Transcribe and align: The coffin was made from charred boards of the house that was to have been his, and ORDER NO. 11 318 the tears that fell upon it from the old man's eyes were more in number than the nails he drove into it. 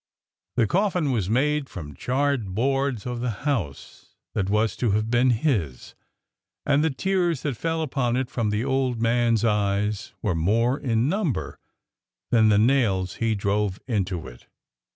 The 0.55 0.65
coffin 0.65 1.11
was 1.11 1.29
made 1.29 1.69
from 1.69 1.93
charred 1.93 2.55
boards 2.55 3.05
of 3.05 3.19
the 3.19 3.29
house 3.45 4.15
that 4.33 4.49
was 4.49 4.75
to 4.77 4.89
have 4.93 5.11
been 5.11 5.29
his, 5.29 5.93
and 6.65 6.79
ORDER 6.83 6.87
NO. 6.87 6.87
11 6.87 6.93
318 6.97 6.97
the 6.97 7.03
tears 7.29 7.41
that 7.43 7.61
fell 7.61 7.81
upon 7.83 8.15
it 8.17 8.31
from 8.31 8.49
the 8.49 8.65
old 8.65 8.99
man's 8.99 9.45
eyes 9.45 10.15
were 10.23 10.33
more 10.33 10.79
in 10.79 11.07
number 11.07 11.59
than 12.31 12.49
the 12.49 12.57
nails 12.57 13.17
he 13.17 13.35
drove 13.35 13.79
into 13.85 14.27
it. 14.27 14.47